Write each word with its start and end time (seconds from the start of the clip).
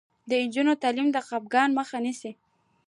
د 0.29 0.31
نجونو 0.43 0.73
تعلیم 0.83 1.07
د 1.11 1.17
خپګان 1.27 1.69
مخه 1.79 1.97
نیسي. 2.05 2.31